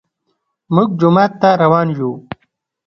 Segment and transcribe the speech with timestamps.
[0.75, 2.11] موږ جومات ته روان يو